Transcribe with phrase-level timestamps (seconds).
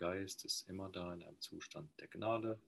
[0.00, 2.58] Geist ist immer da in einem Zustand der Gnade.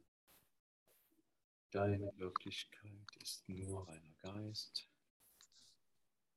[1.70, 4.86] Deine Wirklichkeit ist nur reiner Geist.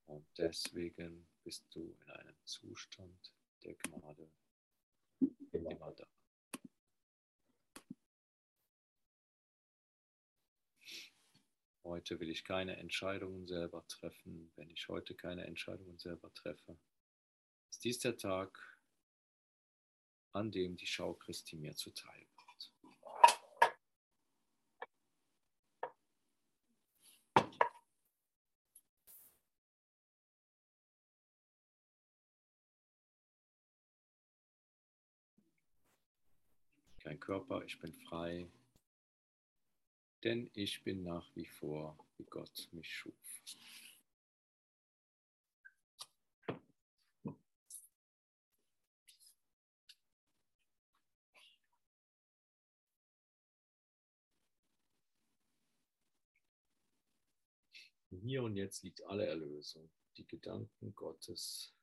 [0.06, 3.34] Und deswegen bist du in einem Zustand
[3.66, 4.32] der Gnade
[5.52, 6.08] immer da.
[11.84, 14.50] Heute will ich keine Entscheidungen selber treffen.
[14.56, 16.80] Wenn ich heute keine Entscheidungen selber treffe,
[17.70, 18.75] ist dies der Tag,
[20.36, 22.74] an dem die Schau Christi mir zuteil wird.
[37.00, 38.46] Kein Körper, ich bin frei,
[40.24, 43.14] denn ich bin nach wie vor, wie Gott mich schuf.
[58.10, 59.90] Hier und jetzt liegt alle Erlösung.
[60.18, 61.74] Die Gedanken Gottes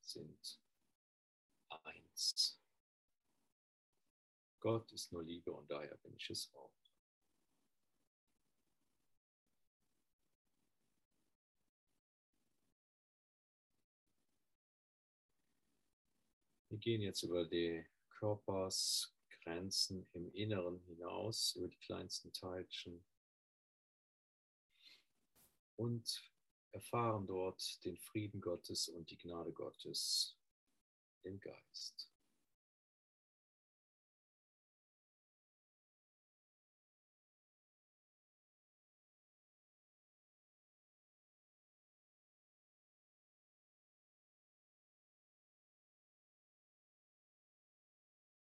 [0.00, 0.60] sind
[1.68, 2.60] eins.
[4.60, 6.72] Gott ist nur Liebe und daher bin ich es auch.
[16.68, 23.04] Wir gehen jetzt über die Körpersgrenzen im Inneren hinaus, über die kleinsten Teilchen
[25.76, 26.32] und
[26.72, 30.38] erfahren dort den Frieden Gottes und die Gnade Gottes
[31.22, 32.12] im Geist.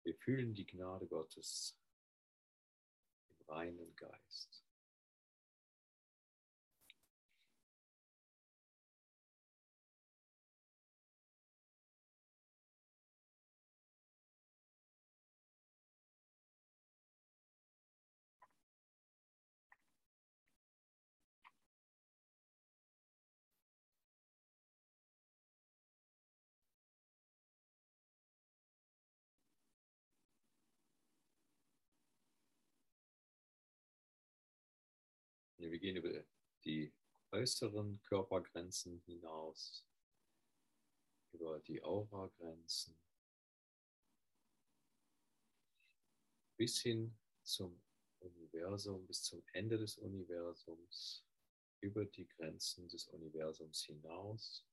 [0.07, 1.77] Wir fühlen die Gnade Gottes
[3.29, 4.66] im reinen Geist.
[35.77, 36.25] Wir gehen über
[36.65, 36.91] die
[37.33, 39.85] äußeren Körpergrenzen hinaus,
[41.33, 42.99] über die Aura-Grenzen,
[46.57, 47.79] bis hin zum
[48.21, 51.27] Universum, bis zum Ende des Universums,
[51.81, 54.65] über die Grenzen des Universums hinaus,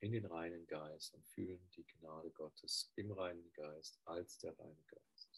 [0.00, 4.82] in den reinen Geist und fühlen die Gnade Gottes im reinen Geist als der reine
[4.88, 5.33] Geist.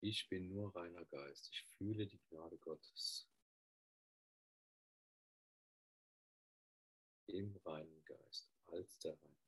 [0.00, 1.50] Ich bin nur reiner Geist.
[1.52, 3.28] Ich fühle die Gnade Gottes
[7.26, 9.38] im reinen Geist, als der reine Geist.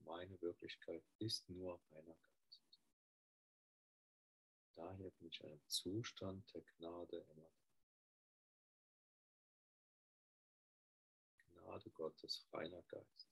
[0.00, 2.80] Meine Wirklichkeit ist nur reiner Geist.
[4.74, 7.50] Daher bin ich in einem Zustand der Gnade immer.
[11.52, 13.25] Gnade Gottes, reiner Geist.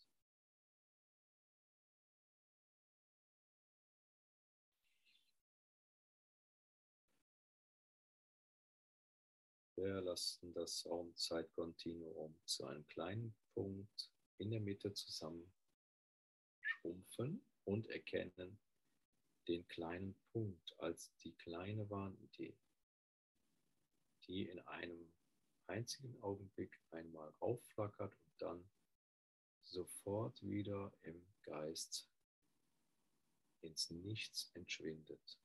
[9.89, 15.53] Lassen das Raum-Zeit-Kontinuum zu einem kleinen Punkt in der Mitte zusammen
[16.61, 18.59] schrumpfen und erkennen
[19.49, 22.57] den kleinen Punkt als die kleine Wahnidee,
[24.27, 25.13] die in einem
[25.67, 28.71] einzigen Augenblick einmal aufflackert und dann
[29.63, 32.11] sofort wieder im Geist
[33.61, 35.39] ins Nichts entschwindet.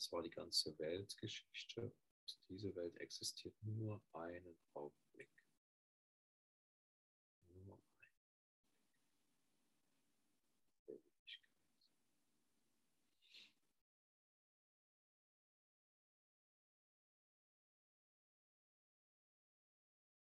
[0.00, 1.82] Das war die ganze Weltgeschichte.
[1.82, 5.44] Und diese Welt existiert nur einen Augenblick.
[7.48, 8.14] Nur einen.
[10.86, 11.44] Ewigkeit.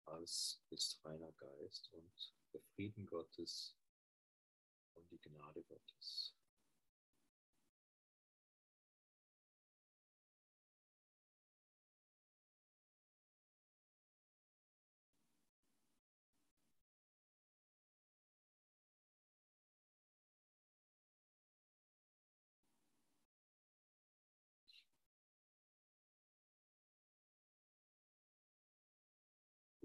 [0.05, 3.75] Alles ist reiner Geist und der Frieden Gottes
[4.93, 6.33] und die Gnade Gottes.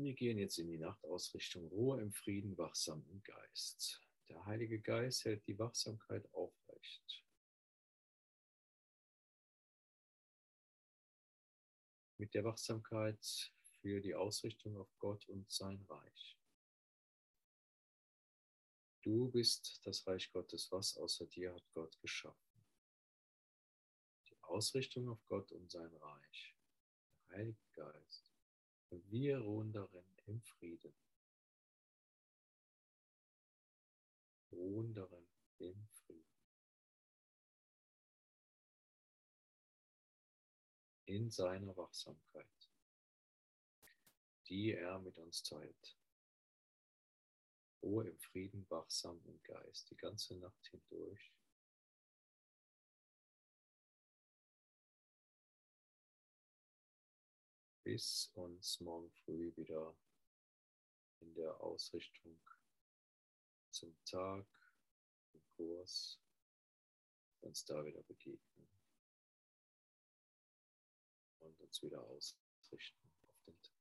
[0.02, 4.00] Wir gehen jetzt in die Nachtausrichtung, Ruhe im Frieden, wachsam im Geist.
[4.30, 7.22] Der Heilige Geist hält die Wachsamkeit aufrecht.
[12.16, 13.52] Mit der Wachsamkeit
[13.82, 16.38] für die Ausrichtung auf Gott und sein Reich.
[19.02, 22.64] Du bist das Reich Gottes, was außer dir hat Gott geschaffen.
[24.30, 26.56] Die Ausrichtung auf Gott und sein Reich.
[27.28, 28.29] Der Heilige Geist.
[28.90, 30.92] Wir ruhen darin im Frieden.
[34.50, 35.28] Ruhen darin
[35.58, 36.24] im Frieden.
[41.04, 42.70] In seiner Wachsamkeit,
[44.48, 45.96] die er mit uns teilt.
[47.82, 51.32] Ruhe im Frieden, wachsam im Geist, die ganze Nacht hindurch.
[57.90, 59.98] Bis uns morgen früh wieder
[61.18, 62.40] in der Ausrichtung
[63.70, 64.46] zum Tag,
[65.32, 66.20] im Kurs,
[67.40, 68.70] uns da wieder begegnen
[71.40, 73.74] und uns wieder ausrichten auf den Tag.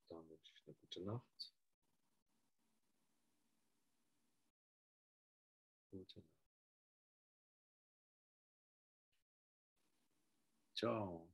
[0.00, 1.54] Ich eine gute Nacht.
[5.90, 6.47] Gute Nacht.
[10.78, 11.27] 叫